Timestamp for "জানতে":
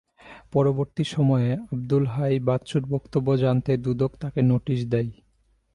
3.35-3.71